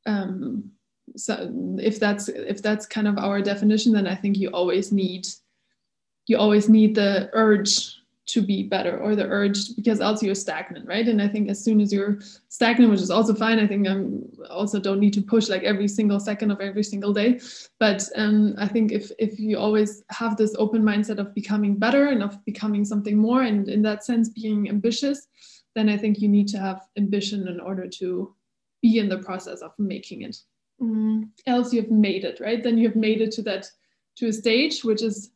um, 0.06 0.72
so 1.16 1.52
if 1.80 2.00
that's 2.00 2.30
if 2.30 2.62
that's 2.62 2.86
kind 2.86 3.08
of 3.08 3.18
our 3.18 3.42
definition 3.42 3.94
then 3.94 4.08
i 4.08 4.16
think 4.16 4.38
you 4.38 4.50
always 4.50 4.92
need 4.92 5.28
you 6.28 6.38
always 6.38 6.70
need 6.70 6.96
the 6.96 7.30
urge 7.34 8.02
to 8.28 8.42
be 8.42 8.64
better 8.64 8.98
or 9.00 9.16
the 9.16 9.26
urge 9.26 9.76
because 9.76 10.00
else 10.00 10.24
you're 10.24 10.36
stagnant 10.36 10.88
right? 10.88 11.08
And 11.08 11.22
i 11.22 11.28
think 11.28 11.50
as 11.50 11.62
soon 11.62 11.82
as 11.82 11.92
you're 11.92 12.20
stagnant 12.50 12.92
which 12.92 13.02
is 13.02 13.12
also 13.12 13.34
fine 13.34 13.60
i 13.60 13.68
think 13.68 13.88
i 13.88 13.96
also 14.54 14.80
don't 14.80 15.00
need 15.00 15.14
to 15.14 15.22
push 15.22 15.50
like 15.50 15.64
every 15.64 15.88
single 15.88 16.20
second 16.20 16.52
of 16.52 16.62
every 16.62 16.84
single 16.84 17.14
day. 17.14 17.40
But 17.80 18.08
um, 18.16 18.56
i 18.58 18.68
think 18.68 18.92
if 18.92 19.12
if 19.20 19.40
you 19.40 19.58
always 19.58 20.04
have 20.10 20.38
this 20.38 20.56
open 20.58 20.82
mindset 20.82 21.18
of 21.18 21.34
becoming 21.34 21.76
better 21.76 22.08
and 22.08 22.24
of 22.24 22.44
becoming 22.46 22.86
something 22.86 23.18
more 23.18 23.42
and 23.42 23.68
in 23.68 23.82
that 23.82 24.06
sense 24.06 24.30
being 24.30 24.70
ambitious 24.70 25.28
then 25.76 25.90
i 25.90 25.98
think 25.98 26.20
you 26.20 26.30
need 26.30 26.48
to 26.50 26.60
have 26.60 26.88
ambition 26.98 27.48
in 27.48 27.60
order 27.60 27.88
to 27.88 28.34
be 28.82 29.00
in 29.00 29.10
the 29.10 29.18
process 29.18 29.62
of 29.62 29.72
making 29.78 30.22
it 30.22 30.38
mm, 30.82 31.30
else 31.48 31.74
you've 31.74 31.92
made 31.92 32.24
it 32.26 32.40
right? 32.40 32.64
Then 32.64 32.78
you've 32.78 32.96
made 32.96 33.22
it 33.22 33.32
to 33.34 33.42
that 33.44 33.70
to 34.18 34.28
a 34.28 34.34
stage 34.34 34.84
which 34.84 35.02
is 35.02 35.32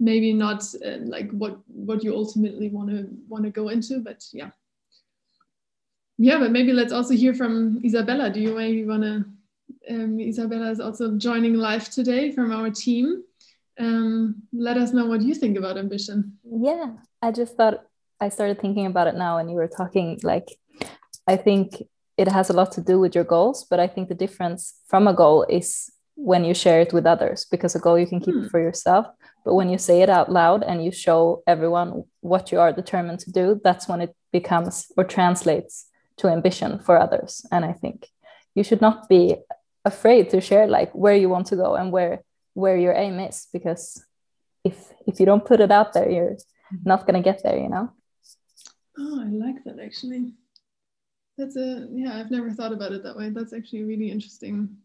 maybe 0.00 0.32
not 0.32 0.62
uh, 0.84 0.98
like 1.04 1.30
what 1.30 1.58
what 1.66 2.04
you 2.04 2.14
ultimately 2.14 2.68
want 2.68 2.90
to 2.90 3.08
want 3.28 3.44
to 3.44 3.50
go 3.50 3.68
into 3.68 4.00
but 4.00 4.24
yeah. 4.32 4.50
Yeah 6.18 6.38
but 6.38 6.50
maybe 6.50 6.72
let's 6.72 6.92
also 6.92 7.14
hear 7.14 7.34
from 7.34 7.80
isabella. 7.84 8.30
Do 8.30 8.40
you 8.40 8.54
maybe 8.54 8.84
want 8.84 9.02
to 9.02 9.24
um, 9.90 10.20
isabella 10.20 10.70
is 10.70 10.80
also 10.80 11.16
joining 11.16 11.54
live 11.54 11.88
today 11.90 12.32
from 12.32 12.52
our 12.52 12.70
team. 12.70 13.22
Um, 13.78 14.42
let 14.52 14.76
us 14.76 14.92
know 14.92 15.06
what 15.06 15.22
you 15.22 15.34
think 15.34 15.56
about 15.56 15.78
ambition. 15.78 16.38
Yeah 16.44 16.96
i 17.22 17.32
just 17.32 17.56
thought 17.56 17.84
i 18.20 18.28
started 18.28 18.60
thinking 18.60 18.86
about 18.86 19.06
it 19.06 19.14
now 19.14 19.38
and 19.38 19.50
you 19.50 19.56
were 19.56 19.68
talking 19.68 20.18
like 20.22 20.48
i 21.26 21.36
think 21.36 21.82
it 22.18 22.28
has 22.28 22.50
a 22.50 22.52
lot 22.52 22.72
to 22.72 22.80
do 22.80 22.98
with 22.98 23.14
your 23.14 23.24
goals 23.24 23.66
but 23.70 23.80
i 23.80 23.86
think 23.86 24.08
the 24.08 24.14
difference 24.14 24.74
from 24.86 25.06
a 25.06 25.14
goal 25.14 25.46
is 25.48 25.90
when 26.16 26.44
you 26.44 26.52
share 26.52 26.80
it 26.80 26.92
with 26.92 27.06
others 27.06 27.46
because 27.50 27.74
a 27.74 27.78
goal 27.78 27.98
you 27.98 28.06
can 28.06 28.20
keep 28.20 28.34
hmm. 28.34 28.44
it 28.44 28.50
for 28.50 28.60
yourself 28.60 29.06
but 29.44 29.54
when 29.54 29.68
you 29.68 29.78
say 29.78 30.02
it 30.02 30.10
out 30.10 30.30
loud 30.30 30.62
and 30.64 30.84
you 30.84 30.90
show 30.90 31.42
everyone 31.46 32.04
what 32.20 32.50
you 32.52 32.58
are 32.58 32.72
determined 32.72 33.20
to 33.20 33.30
do 33.30 33.60
that's 33.62 33.88
when 33.88 34.00
it 34.00 34.14
becomes 34.32 34.92
or 34.96 35.04
translates 35.04 35.86
to 36.18 36.28
ambition 36.28 36.78
for 36.80 36.98
others. 36.98 37.46
And 37.50 37.64
i 37.64 37.72
think 37.72 38.06
you 38.54 38.64
should 38.64 38.80
not 38.80 39.08
be 39.08 39.36
afraid 39.84 40.30
to 40.30 40.40
share 40.40 40.66
like 40.66 40.92
where 40.92 41.16
you 41.16 41.28
want 41.28 41.46
to 41.46 41.56
go 41.56 41.76
and 41.76 41.92
where 41.92 42.22
where 42.54 42.76
your 42.76 42.92
aim 42.92 43.20
is 43.20 43.46
because 43.52 44.04
if 44.64 44.92
if 45.06 45.20
you 45.20 45.26
don't 45.26 45.44
put 45.44 45.60
it 45.60 45.70
out 45.70 45.92
there 45.92 46.10
you're 46.10 46.36
not 46.84 47.06
going 47.06 47.14
to 47.14 47.30
get 47.30 47.42
there 47.42 47.56
you 47.56 47.68
know? 47.68 47.90
Oh 48.98 49.20
i 49.22 49.28
like 49.44 49.62
that 49.64 49.78
actually 49.78 50.32
that's 51.38 51.56
a 51.56 51.86
yeah 51.92 52.18
i've 52.18 52.30
never 52.30 52.50
thought 52.50 52.72
about 52.72 52.92
it 52.92 53.02
that 53.02 53.16
way. 53.16 53.30
That's 53.30 53.52
actually 53.52 53.82
a 53.82 53.86
really 53.86 54.10
interesting 54.10 54.76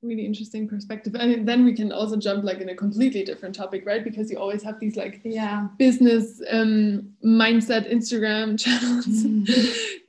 really 0.00 0.24
interesting 0.24 0.68
perspective. 0.68 1.16
And 1.16 1.46
then 1.48 1.64
we 1.64 1.74
can 1.74 1.90
also 1.90 2.16
jump 2.16 2.44
like 2.44 2.60
in 2.60 2.68
a 2.68 2.74
completely 2.74 3.24
different 3.24 3.54
topic 3.54 3.84
right? 3.84 4.04
Because 4.04 4.30
you 4.30 4.38
always 4.38 4.62
have 4.62 4.78
these 4.78 4.96
like 4.96 5.20
yeah. 5.24 5.66
business 5.76 6.40
um 6.50 7.12
mindset 7.24 7.92
instagram 7.92 8.56
channels 8.64 9.06
mm-hmm. 9.06 9.42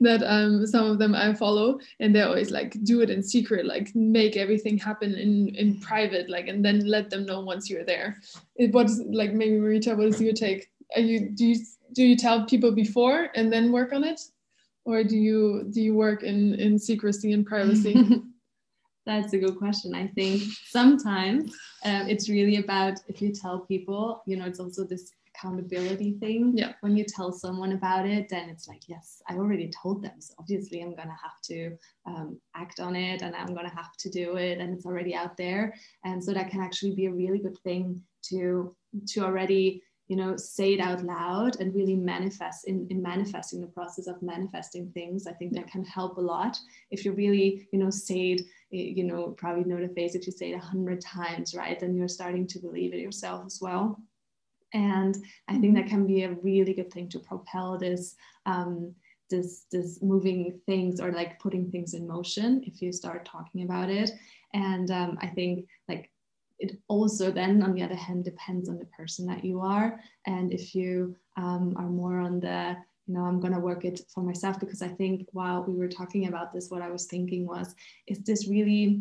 that 0.00 0.22
um 0.22 0.64
some 0.66 0.86
of 0.86 0.98
them 0.98 1.14
i 1.14 1.34
follow. 1.34 1.80
And 1.98 2.14
they're 2.14 2.28
always 2.28 2.52
like 2.52 2.82
do 2.84 3.00
it 3.00 3.10
in 3.10 3.22
secret 3.22 3.66
like 3.66 3.94
make 3.94 4.36
everything 4.36 4.78
happen 4.78 5.14
in 5.14 5.48
in 5.56 5.80
private 5.80 6.30
like 6.30 6.46
and 6.46 6.64
then 6.64 6.86
let 6.86 7.10
them 7.10 7.26
know 7.26 7.40
once 7.40 7.68
you're 7.68 7.84
there. 7.84 8.18
It 8.54 8.72
was 8.72 9.00
like 9.06 9.32
maybe 9.32 9.56
marita 9.56 9.96
what 9.96 10.06
is 10.06 10.20
your 10.20 10.34
take? 10.34 10.70
Are 10.94 11.02
you 11.02 11.30
do 11.30 11.46
you 11.46 11.56
do 11.92 12.04
you 12.04 12.16
tell 12.16 12.46
people 12.46 12.70
before 12.70 13.30
and 13.34 13.52
then 13.52 13.72
work 13.72 13.92
on 13.92 14.04
it 14.04 14.20
or 14.90 15.04
do 15.04 15.16
you 15.16 15.66
do 15.70 15.80
you 15.80 15.94
work 15.94 16.22
in 16.22 16.54
in 16.54 16.78
secrecy 16.78 17.32
and 17.32 17.46
privacy 17.46 17.94
That's 19.06 19.32
a 19.32 19.38
good 19.38 19.56
question. 19.56 19.94
I 19.94 20.08
think 20.08 20.42
sometimes 20.68 21.52
um, 21.84 22.08
it's 22.08 22.28
really 22.28 22.56
about 22.56 23.00
if 23.08 23.22
you 23.22 23.32
tell 23.32 23.60
people, 23.60 24.22
you 24.26 24.36
know, 24.36 24.44
it's 24.44 24.60
also 24.60 24.84
this 24.84 25.10
accountability 25.34 26.18
thing. 26.20 26.52
Yeah. 26.54 26.72
When 26.80 26.96
you 26.96 27.04
tell 27.04 27.32
someone 27.32 27.72
about 27.72 28.06
it, 28.06 28.28
then 28.28 28.48
it's 28.48 28.68
like, 28.68 28.82
yes, 28.88 29.22
I 29.28 29.34
already 29.34 29.70
told 29.82 30.02
them. 30.02 30.20
So 30.20 30.34
obviously, 30.38 30.82
I'm 30.82 30.94
gonna 30.94 31.16
have 31.22 31.40
to 31.44 31.76
um, 32.06 32.40
act 32.54 32.78
on 32.78 32.94
it, 32.94 33.22
and 33.22 33.34
I'm 33.34 33.54
gonna 33.54 33.74
have 33.74 33.96
to 34.00 34.10
do 34.10 34.36
it, 34.36 34.58
and 34.58 34.74
it's 34.74 34.86
already 34.86 35.14
out 35.14 35.36
there. 35.36 35.74
And 36.04 36.22
so 36.22 36.32
that 36.34 36.50
can 36.50 36.60
actually 36.60 36.94
be 36.94 37.06
a 37.06 37.12
really 37.12 37.38
good 37.38 37.58
thing 37.64 38.02
to 38.28 38.76
to 39.08 39.24
already 39.24 39.82
you 40.10 40.16
know 40.16 40.36
say 40.36 40.74
it 40.74 40.80
out 40.80 41.04
loud 41.04 41.60
and 41.60 41.72
really 41.72 41.94
manifest 41.94 42.66
in, 42.66 42.84
in 42.90 43.00
manifesting 43.00 43.60
the 43.60 43.68
process 43.68 44.08
of 44.08 44.20
manifesting 44.20 44.90
things. 44.90 45.28
I 45.28 45.32
think 45.32 45.52
that 45.54 45.70
can 45.70 45.84
help 45.84 46.18
a 46.18 46.20
lot. 46.20 46.58
If 46.90 47.04
you 47.04 47.12
really 47.12 47.68
you 47.72 47.78
know 47.78 47.90
say 47.90 48.32
it 48.32 48.42
you 48.70 49.04
know 49.04 49.28
probably 49.38 49.62
know 49.64 49.80
the 49.80 49.94
face 49.94 50.16
if 50.16 50.26
you 50.26 50.32
say 50.32 50.50
it 50.50 50.56
a 50.56 50.58
hundred 50.58 51.00
times 51.00 51.54
right 51.54 51.78
then 51.78 51.94
you're 51.96 52.08
starting 52.08 52.46
to 52.48 52.58
believe 52.58 52.92
it 52.92 52.98
yourself 52.98 53.46
as 53.46 53.60
well. 53.62 54.00
And 54.74 55.16
i 55.48 55.56
think 55.58 55.76
that 55.76 55.86
can 55.86 56.08
be 56.08 56.24
a 56.24 56.36
really 56.42 56.74
good 56.74 56.92
thing 56.92 57.08
to 57.10 57.20
propel 57.20 57.78
this 57.78 58.16
um, 58.46 58.92
this 59.30 59.66
this 59.70 60.02
moving 60.02 60.60
things 60.66 61.00
or 61.00 61.12
like 61.12 61.38
putting 61.38 61.70
things 61.70 61.94
in 61.94 62.04
motion 62.08 62.64
if 62.66 62.82
you 62.82 62.90
start 62.92 63.24
talking 63.24 63.62
about 63.62 63.88
it. 63.90 64.10
And 64.54 64.90
um, 64.90 65.18
i 65.22 65.28
think 65.28 65.68
like 65.88 66.09
it 66.60 66.78
also 66.88 67.30
then 67.30 67.62
on 67.62 67.74
the 67.74 67.82
other 67.82 67.96
hand 67.96 68.24
depends 68.24 68.68
on 68.68 68.78
the 68.78 68.86
person 68.86 69.26
that 69.26 69.44
you 69.44 69.60
are. 69.60 69.98
And 70.26 70.52
if 70.52 70.74
you 70.74 71.16
um, 71.36 71.74
are 71.76 71.88
more 71.88 72.18
on 72.18 72.40
the 72.40 72.76
you 73.06 73.14
know 73.14 73.24
i'm 73.24 73.40
going 73.40 73.52
to 73.52 73.58
work 73.58 73.84
it 73.84 74.02
for 74.14 74.22
myself 74.22 74.60
because 74.60 74.82
i 74.82 74.88
think 74.88 75.26
while 75.32 75.64
we 75.64 75.74
were 75.74 75.88
talking 75.88 76.28
about 76.28 76.52
this 76.52 76.70
what 76.70 76.82
i 76.82 76.90
was 76.90 77.06
thinking 77.06 77.44
was 77.44 77.74
is 78.06 78.20
this 78.20 78.46
really 78.46 79.00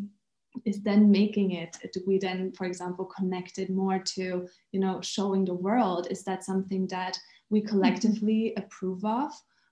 is 0.65 0.81
then 0.81 1.11
making 1.11 1.51
it 1.51 1.77
do 1.93 2.01
we 2.05 2.17
then 2.17 2.51
for 2.53 2.65
example 2.65 3.05
connect 3.05 3.57
it 3.57 3.69
more 3.69 3.99
to 3.99 4.47
you 4.71 4.79
know 4.79 5.01
showing 5.01 5.45
the 5.45 5.53
world? 5.53 6.07
Is 6.09 6.23
that 6.23 6.43
something 6.43 6.87
that 6.87 7.17
we 7.49 7.59
mm-hmm. 7.59 7.69
collectively 7.69 8.53
approve 8.57 9.03
of? 9.05 9.31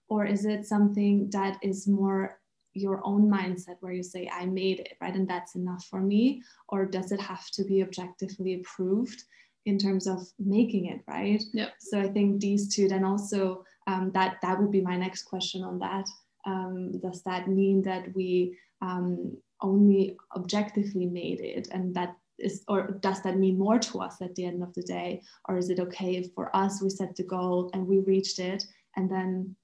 Or 0.09 0.25
is 0.25 0.45
it 0.45 0.65
something 0.65 1.29
that 1.31 1.57
is 1.61 1.87
more 1.87 2.39
your 2.77 3.01
own 3.03 3.29
mindset 3.29 3.77
where 3.81 3.93
you 3.93 4.03
say 4.03 4.29
i 4.33 4.45
made 4.45 4.79
it 4.79 4.97
right? 5.01 5.15
And 5.15 5.27
that's 5.27 5.55
enough 5.55 5.85
for 5.89 6.01
me? 6.01 6.41
Or 6.69 6.85
does 6.85 7.11
it 7.11 7.21
have 7.21 7.49
to 7.51 7.63
be 7.63 7.83
objectively 7.83 8.53
approved 8.55 9.23
in 9.65 9.77
terms 9.77 10.07
of 10.07 10.19
making 10.39 10.85
it 10.87 11.01
right? 11.07 11.43
Yeah 11.53 11.69
so 11.79 11.99
i 11.99 12.07
think 12.07 12.39
these 12.39 12.63
two 12.73 12.87
then 12.87 13.03
also 13.03 13.63
um, 13.87 14.11
that 14.13 14.37
that 14.41 14.59
would 14.59 14.71
be 14.71 14.81
my 14.81 14.97
next 14.97 15.23
question 15.23 15.63
on 15.63 15.79
that. 15.79 16.07
Um, 16.45 16.91
does 16.99 17.23
that 17.23 17.47
mean 17.47 17.81
that 17.83 18.13
we 18.13 18.57
um, 18.81 19.35
only 19.61 20.17
objectively 20.35 21.05
made 21.05 21.39
it 21.39 21.69
and 21.71 21.95
that 21.95 22.15
is 22.37 22.63
or 22.67 22.99
does 23.01 23.23
that 23.23 23.37
mean 23.37 23.57
more 23.57 23.79
to 23.79 23.99
us 23.99 24.21
at 24.21 24.35
the 24.35 24.45
end 24.45 24.61
of 24.61 24.73
the 24.75 24.83
day? 24.83 25.23
Or 25.49 25.57
is 25.57 25.69
it 25.71 25.79
okay 25.79 26.17
if 26.17 26.31
for 26.35 26.55
us 26.55 26.81
we 26.81 26.89
set 26.89 27.15
the 27.15 27.23
goal 27.23 27.71
and 27.73 27.87
we 27.87 27.99
reached 27.99 28.37
it 28.37 28.63
and 28.95 29.09
then 29.09 29.55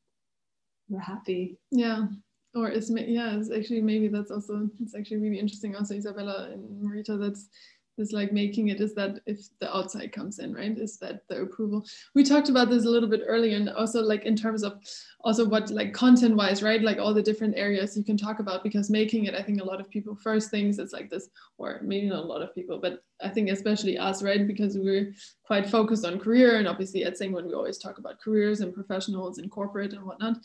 we're 0.90 1.00
happy? 1.00 1.60
Yeah 1.70 2.08
or 2.56 2.70
is 2.70 2.92
yeah 2.96 3.38
it's 3.38 3.52
actually 3.52 3.82
maybe 3.82 4.08
that's 4.08 4.32
also 4.32 4.70
it's 4.82 4.96
actually 4.96 5.18
really 5.18 5.40
interesting 5.40 5.76
also 5.76 5.96
isabella 5.96 6.50
and 6.52 6.84
marita 6.84 7.20
that's 7.20 7.50
is 7.98 8.12
like 8.12 8.32
making 8.32 8.70
it 8.70 8.82
is 8.82 8.94
that 8.96 9.20
if 9.26 9.40
the 9.60 9.76
outside 9.76 10.12
comes 10.12 10.40
in 10.40 10.54
right 10.54 10.78
is 10.78 10.98
that 10.98 11.28
the 11.28 11.42
approval. 11.42 11.86
We 12.16 12.24
talked 12.24 12.50
about 12.50 12.70
this 12.70 12.86
a 12.86 12.90
little 12.90 13.10
bit 13.10 13.22
earlier 13.28 13.56
and 13.56 13.70
also 13.70 14.02
like 14.02 14.24
in 14.26 14.36
terms 14.36 14.64
of 14.64 14.80
also 15.22 15.46
what 15.46 15.70
like 15.70 15.94
content 15.94 16.36
wise 16.36 16.64
right 16.64 16.82
like 16.82 16.98
all 16.98 17.14
the 17.14 17.22
different 17.22 17.56
areas 17.56 17.96
you 17.96 18.04
can 18.04 18.18
talk 18.18 18.40
about 18.40 18.64
because 18.64 18.90
making 18.90 19.26
it 19.26 19.36
i 19.36 19.42
think 19.42 19.62
a 19.62 19.64
lot 19.64 19.80
of 19.80 19.90
people 19.90 20.16
first 20.16 20.50
things 20.50 20.80
it's 20.80 20.94
like 20.94 21.10
this 21.10 21.30
or 21.58 21.80
maybe 21.84 22.10
not 22.10 22.24
a 22.24 22.28
lot 22.28 22.42
of 22.42 22.54
people 22.56 22.80
but 22.80 23.04
i 23.22 23.30
think 23.30 23.50
especially 23.50 23.98
us 23.98 24.24
right 24.24 24.48
because 24.48 24.78
we're 24.78 25.14
quite 25.46 25.70
focused 25.70 26.06
on 26.06 26.20
career 26.20 26.58
and 26.58 26.68
obviously 26.68 27.04
at 27.06 27.18
Sanguine 27.18 27.46
we 27.46 27.54
always 27.54 27.78
talk 27.78 28.00
about 28.00 28.20
careers 28.20 28.62
and 28.62 28.74
professionals 28.74 29.38
and 29.38 29.50
corporate 29.50 29.94
and 29.94 30.04
whatnot 30.04 30.38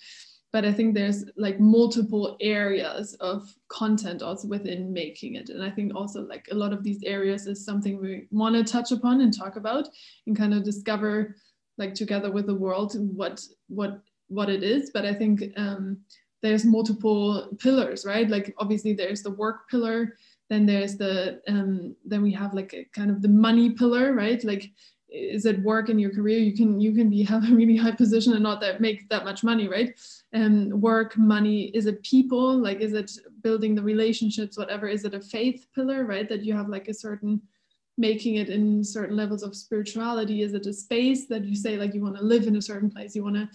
but 0.52 0.64
I 0.64 0.72
think 0.72 0.94
there's 0.94 1.24
like 1.36 1.60
multiple 1.60 2.36
areas 2.40 3.14
of 3.14 3.54
content 3.68 4.22
also 4.22 4.48
within 4.48 4.92
making 4.92 5.34
it. 5.34 5.50
And 5.50 5.62
I 5.62 5.70
think 5.70 5.94
also 5.94 6.22
like 6.22 6.46
a 6.50 6.54
lot 6.54 6.72
of 6.72 6.82
these 6.82 7.02
areas 7.04 7.46
is 7.46 7.64
something 7.64 8.00
we 8.00 8.26
want 8.30 8.54
to 8.54 8.64
touch 8.64 8.90
upon 8.90 9.20
and 9.20 9.36
talk 9.36 9.56
about 9.56 9.88
and 10.26 10.36
kind 10.36 10.54
of 10.54 10.64
discover 10.64 11.36
like 11.76 11.94
together 11.94 12.30
with 12.32 12.46
the 12.46 12.54
world 12.54 12.94
what 13.14 13.42
what 13.68 14.00
what 14.28 14.48
it 14.48 14.62
is. 14.62 14.90
But 14.90 15.04
I 15.04 15.12
think 15.12 15.44
um, 15.56 15.98
there's 16.42 16.64
multiple 16.64 17.48
pillars, 17.58 18.06
right? 18.06 18.28
Like 18.28 18.54
obviously 18.58 18.94
there's 18.94 19.22
the 19.22 19.30
work 19.30 19.68
pillar, 19.68 20.16
then 20.48 20.64
there's 20.64 20.96
the 20.96 21.42
um, 21.46 21.94
then 22.06 22.22
we 22.22 22.32
have 22.32 22.54
like 22.54 22.72
a 22.72 22.84
kind 22.94 23.10
of 23.10 23.20
the 23.20 23.28
money 23.28 23.70
pillar, 23.70 24.14
right? 24.14 24.42
Like 24.44 24.70
is 25.10 25.46
it 25.46 25.62
work 25.62 25.88
in 25.88 25.98
your 25.98 26.10
career 26.10 26.38
you 26.38 26.54
can 26.54 26.80
you 26.80 26.92
can 26.92 27.08
be 27.08 27.22
have 27.32 27.48
a 27.48 27.54
really 27.54 27.76
high 27.76 27.90
position 27.90 28.34
and 28.34 28.42
not 28.42 28.60
that 28.60 28.80
make 28.80 29.08
that 29.08 29.24
much 29.24 29.42
money 29.42 29.68
right 29.68 29.98
um, 30.35 30.80
work 30.80 31.16
money 31.16 31.66
is 31.75 31.87
it 31.87 32.02
people? 32.02 32.56
Like 32.56 32.80
is 32.80 32.92
it 32.92 33.11
building 33.42 33.75
the 33.75 33.82
relationships 33.82 34.58
whatever? 34.58 34.87
Is 34.87 35.04
it 35.04 35.14
a 35.14 35.20
faith 35.20 35.66
pillar 35.75 36.04
right? 36.04 36.28
That 36.28 36.44
you 36.44 36.54
have 36.54 36.68
like 36.68 36.88
a 36.88 36.94
certain 36.94 37.40
making 37.97 38.37
it 38.37 38.49
in 38.49 38.85
certain 38.85 39.16
levels 39.16 39.42
of 39.42 39.56
spirituality. 39.56 40.42
Is 40.42 40.54
it 40.54 40.66
a 40.66 40.73
space 40.73 41.26
that 41.26 41.44
you 41.44 41.56
say 41.56 41.76
like 41.76 41.94
you 41.94 42.02
want 42.02 42.16
to 42.16 42.23
live 42.23 42.47
in 42.47 42.56
a 42.56 42.62
certain 42.62 42.90
place? 42.90 43.16
You 43.16 43.25
want 43.25 43.37
to 43.37 43.49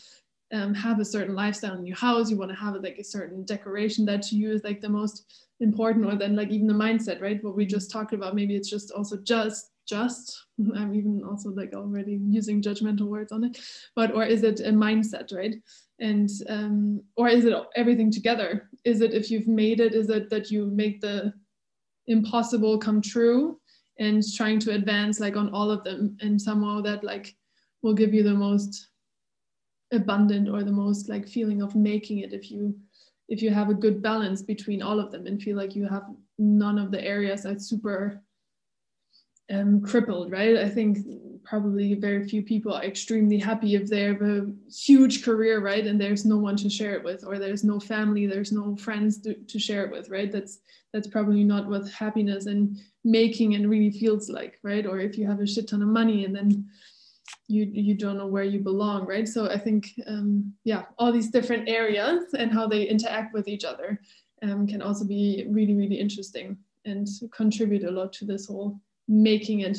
um, 0.51 0.73
have 0.73 0.99
a 0.99 1.05
certain 1.05 1.33
lifestyle 1.33 1.75
in 1.75 1.85
your 1.85 1.97
house? 1.97 2.29
You 2.29 2.37
want 2.37 2.51
to 2.51 2.57
have 2.57 2.75
like 2.75 2.97
a 2.97 3.03
certain 3.03 3.45
decoration 3.45 4.05
that 4.05 4.21
to 4.23 4.35
you 4.35 4.51
is 4.51 4.63
like 4.63 4.81
the 4.81 4.89
most 4.89 5.47
important 5.61 6.05
or 6.05 6.15
then 6.15 6.35
like 6.35 6.49
even 6.49 6.67
the 6.67 6.73
mindset 6.73 7.21
right? 7.21 7.41
What 7.43 7.55
we 7.55 7.65
just 7.65 7.89
talked 7.89 8.13
about. 8.13 8.35
Maybe 8.35 8.55
it's 8.55 8.69
just 8.69 8.91
also 8.91 9.17
just 9.17 9.71
just 9.85 10.45
i'm 10.77 10.95
even 10.95 11.21
also 11.29 11.49
like 11.49 11.73
already 11.73 12.17
using 12.29 12.61
judgmental 12.61 13.07
words 13.07 13.31
on 13.31 13.43
it. 13.43 13.59
But 13.95 14.13
or 14.13 14.23
is 14.25 14.43
it 14.43 14.59
a 14.59 14.71
mindset 14.71 15.33
right 15.33 15.55
and 16.03 16.29
um 16.49 17.01
or 17.15 17.27
is 17.27 17.45
it 17.45 17.53
everything 17.75 18.11
together 18.11 18.69
is 18.83 19.01
it 19.01 19.13
if 19.13 19.31
you've 19.31 19.47
made 19.47 19.79
it 19.79 19.93
is 19.95 20.09
it 20.09 20.29
that 20.29 20.51
you 20.51 20.65
make 20.65 21.01
the 21.01 21.33
impossible 22.07 22.77
come 22.77 23.01
true 23.01 23.59
and 23.99 24.21
trying 24.35 24.59
to 24.59 24.71
advance 24.71 25.19
like 25.19 25.37
on 25.37 25.49
all 25.53 25.71
of 25.71 25.83
them 25.83 26.17
and 26.21 26.39
somehow 26.39 26.81
that 26.81 27.03
like 27.03 27.35
will 27.81 27.93
give 27.93 28.13
you 28.13 28.23
the 28.23 28.33
most 28.47 28.89
abundant 29.93 30.49
or 30.49 30.63
the 30.63 30.71
most 30.83 31.09
like 31.09 31.27
feeling 31.27 31.61
of 31.61 31.75
making 31.75 32.19
it 32.19 32.33
if 32.33 32.51
you 32.51 32.75
if 33.29 33.41
you 33.41 33.49
have 33.49 33.69
a 33.69 33.81
good 33.85 34.01
balance 34.01 34.41
between 34.41 34.81
all 34.81 34.99
of 34.99 35.11
them 35.11 35.25
and 35.25 35.41
feel 35.41 35.55
like 35.55 35.75
you 35.75 35.87
have 35.87 36.03
none 36.37 36.77
of 36.77 36.91
the 36.91 37.01
areas 37.01 37.45
are 37.45 37.57
super 37.57 38.21
um, 39.51 39.81
crippled, 39.81 40.31
right? 40.31 40.57
I 40.57 40.69
think 40.69 40.97
probably 41.43 41.93
very 41.95 42.27
few 42.27 42.41
people 42.41 42.73
are 42.73 42.83
extremely 42.83 43.37
happy 43.37 43.75
if 43.75 43.89
they 43.89 44.01
have 44.01 44.21
a 44.21 44.47
huge 44.71 45.23
career, 45.23 45.59
right? 45.59 45.85
And 45.85 45.99
there's 45.99 46.25
no 46.25 46.37
one 46.37 46.55
to 46.57 46.69
share 46.69 46.93
it 46.95 47.03
with, 47.03 47.25
or 47.25 47.39
there's 47.39 47.63
no 47.63 47.79
family, 47.79 48.25
there's 48.25 48.51
no 48.51 48.75
friends 48.75 49.21
to, 49.21 49.33
to 49.33 49.59
share 49.59 49.85
it 49.85 49.91
with, 49.91 50.09
right? 50.09 50.31
That's 50.31 50.59
that's 50.93 51.07
probably 51.07 51.43
not 51.43 51.67
what 51.67 51.89
happiness 51.89 52.45
and 52.45 52.77
making 53.03 53.55
and 53.55 53.69
really 53.69 53.89
feels 53.89 54.29
like, 54.29 54.59
right? 54.63 54.85
Or 54.85 54.99
if 54.99 55.17
you 55.17 55.27
have 55.27 55.39
a 55.39 55.47
shit 55.47 55.67
ton 55.67 55.81
of 55.81 55.87
money 55.87 56.23
and 56.25 56.35
then 56.35 56.67
you 57.47 57.69
you 57.71 57.95
don't 57.95 58.17
know 58.17 58.27
where 58.27 58.43
you 58.43 58.59
belong, 58.59 59.05
right? 59.05 59.27
So 59.27 59.49
I 59.49 59.57
think 59.57 59.91
um, 60.07 60.53
yeah, 60.63 60.83
all 60.97 61.11
these 61.11 61.31
different 61.31 61.67
areas 61.67 62.33
and 62.37 62.51
how 62.51 62.67
they 62.67 62.83
interact 62.83 63.33
with 63.33 63.47
each 63.47 63.65
other 63.65 63.99
um, 64.43 64.67
can 64.67 64.81
also 64.81 65.05
be 65.05 65.45
really 65.49 65.75
really 65.75 65.99
interesting 65.99 66.57
and 66.85 67.07
contribute 67.31 67.83
a 67.85 67.91
lot 67.91 68.13
to 68.13 68.25
this 68.25 68.47
whole 68.47 68.79
making 69.07 69.61
it 69.61 69.77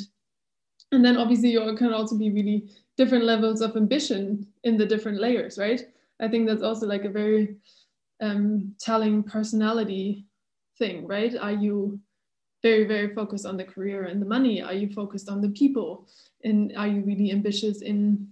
and 0.94 1.04
then 1.04 1.16
obviously 1.16 1.50
you 1.50 1.74
can 1.76 1.92
also 1.92 2.16
be 2.16 2.30
really 2.30 2.68
different 2.96 3.24
levels 3.24 3.60
of 3.60 3.76
ambition 3.76 4.46
in 4.62 4.76
the 4.76 4.86
different 4.86 5.20
layers 5.20 5.58
right? 5.58 5.82
I 6.20 6.28
think 6.28 6.46
that's 6.46 6.62
also 6.62 6.86
like 6.86 7.04
a 7.04 7.10
very 7.10 7.56
um, 8.20 8.74
telling 8.78 9.22
personality 9.22 10.26
thing 10.78 11.06
right? 11.06 11.34
Are 11.36 11.52
you 11.52 12.00
very 12.62 12.84
very 12.84 13.14
focused 13.14 13.46
on 13.46 13.56
the 13.56 13.64
career 13.64 14.04
and 14.04 14.22
the 14.22 14.26
money? 14.26 14.62
Are 14.62 14.72
you 14.72 14.88
focused 14.88 15.28
on 15.28 15.40
the 15.40 15.50
people? 15.50 16.08
And 16.44 16.72
are 16.76 16.88
you 16.88 17.02
really 17.02 17.30
ambitious 17.30 17.82
in 17.82 18.28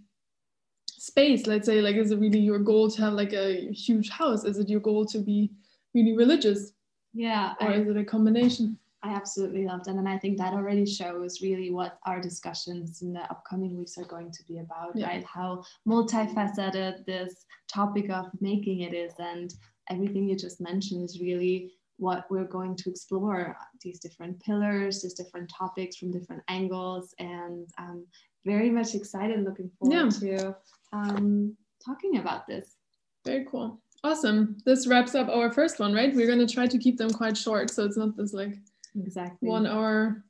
space? 0.87 1.47
Let's 1.47 1.67
say 1.67 1.83
like 1.83 1.97
is 1.97 2.13
it 2.13 2.19
really 2.19 2.39
your 2.39 2.59
goal 2.59 2.91
to 2.91 3.03
have 3.03 3.15
like 3.15 3.33
a 3.33 3.71
huge 3.73 4.09
house? 4.09 4.45
Is 4.45 4.59
it 4.59 4.69
your 4.69 4.81
goal 4.81 5.05
to 5.07 5.19
be 5.19 5.51
really 5.95 6.17
religious? 6.17 6.73
Yeah 7.13 7.55
or 7.61 7.69
I, 7.69 7.75
is 7.75 7.89
it 7.89 7.97
a 7.97 8.05
combination 8.05 8.79
I 9.05 9.13
absolutely 9.15 9.67
loved 9.67 9.89
it. 9.89 9.97
And 9.97 10.09
I 10.09 10.17
think 10.19 10.39
that 10.39 10.53
already 10.53 10.87
shows 10.87 11.41
really 11.43 11.71
what 11.71 11.99
our 12.07 12.21
discussions 12.21 13.03
in 13.03 13.13
the 13.13 13.23
upcoming 13.23 13.77
weeks 13.77 13.99
are 13.99 14.05
going 14.05 14.31
to 14.31 14.45
be 14.47 14.59
about, 14.59 14.93
yeah. 14.95 15.09
right? 15.09 15.25
How 15.25 15.65
multifaceted 15.89 17.05
this 17.05 17.45
topic 17.73 18.11
of 18.11 18.27
making 18.41 18.81
it 18.81 18.95
is. 18.95 19.13
And 19.19 19.53
everything 19.91 20.29
you 20.29 20.37
just 20.37 20.61
mentioned 20.61 21.05
is 21.05 21.21
really 21.21 21.73
what 21.97 22.27
we're 22.31 22.45
going 22.45 22.77
to 22.77 22.91
explore 22.91 23.57
these 23.83 23.99
different 23.99 24.41
pillars, 24.41 25.03
these 25.03 25.15
different 25.15 25.51
topics 25.51 25.97
from 25.97 26.13
different 26.13 26.43
angles. 26.49 27.13
And 27.19 27.69
I'm 27.79 28.07
very 28.45 28.71
much 28.71 28.95
excited, 28.95 29.43
looking 29.43 29.71
forward 29.79 30.15
yeah. 30.21 30.37
to 30.37 30.57
um, 30.93 31.57
talking 31.85 32.19
about 32.19 32.47
this. 32.47 32.77
Very 33.25 33.47
cool. 33.51 33.81
Awesome. 34.05 34.57
This 34.65 34.87
wraps 34.87 35.15
up 35.15 35.29
our 35.29 35.53
first 35.53 35.79
one, 35.79 35.93
right? 35.93 36.15
We're 36.15 36.27
going 36.27 36.45
to 36.45 36.53
try 36.53 36.67
to 36.67 36.79
keep 36.79 36.99
them 36.99 37.11
quite 37.11 37.37
short. 37.37 37.71
So 37.71 37.85
it's 37.85 37.97
not 37.97 38.17
this 38.17 38.33
like 38.33 38.59
exactly 38.99 39.49
one 39.49 39.67
hour 39.67 40.25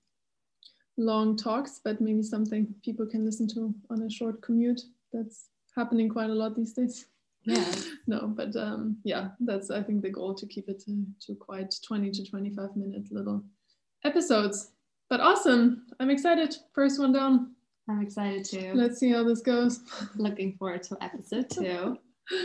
long 0.96 1.36
talks, 1.36 1.80
but 1.82 2.00
maybe 2.00 2.22
something 2.22 2.74
people 2.84 3.06
can 3.06 3.24
listen 3.24 3.48
to 3.48 3.74
on 3.90 4.02
a 4.02 4.10
short 4.10 4.42
commute. 4.42 4.82
That's 5.12 5.48
happening 5.76 6.08
quite 6.08 6.30
a 6.30 6.34
lot 6.34 6.56
these 6.56 6.72
days. 6.72 7.06
Yeah. 7.44 7.72
no, 8.06 8.28
but 8.28 8.54
um, 8.56 8.98
yeah, 9.04 9.28
that's 9.40 9.70
I 9.70 9.82
think 9.82 10.02
the 10.02 10.10
goal 10.10 10.34
to 10.34 10.46
keep 10.46 10.68
it 10.68 10.82
to, 10.84 11.04
to 11.26 11.34
quite 11.34 11.74
20 11.84 12.10
to 12.10 12.24
25 12.30 12.76
minute 12.76 13.10
little 13.10 13.42
episodes. 14.04 14.72
But 15.08 15.20
awesome. 15.20 15.86
I'm 16.00 16.10
excited. 16.10 16.56
First 16.72 16.98
one 16.98 17.12
down. 17.12 17.54
I'm 17.88 18.00
excited 18.00 18.44
too. 18.44 18.72
Let's 18.74 18.98
see 18.98 19.10
how 19.10 19.24
this 19.24 19.40
goes. 19.40 19.80
Looking 20.16 20.56
forward 20.56 20.82
to 20.84 20.96
episode 21.02 21.50
two. 21.50 21.98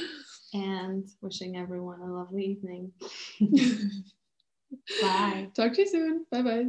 and 0.54 1.08
wishing 1.22 1.58
everyone 1.58 2.02
a 2.02 2.12
lovely 2.12 2.46
evening. 2.46 2.92
Bye. 5.02 5.50
Talk 5.56 5.74
to 5.74 5.82
you 5.82 5.88
soon. 5.88 6.26
Bye 6.32 6.42
bye. 6.42 6.66